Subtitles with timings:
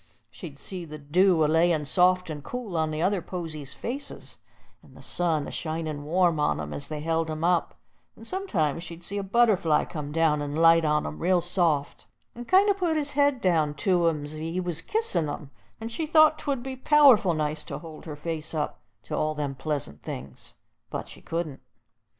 [0.31, 4.39] She'd see the dew a layin' soft and cool on the other posies' faces,
[4.81, 7.75] and the sun a shinin' warm on 'em as they held 'em up,
[8.15, 12.47] and sometimes she'd see a butterfly come down and light on 'em real soft, and
[12.47, 16.07] kind o' put his head down to 'em's if he was kissin' 'em, and she
[16.07, 20.55] thought 'twould be powerful nice to hold her face up to all them pleasant things.
[20.89, 21.61] But she couldn't.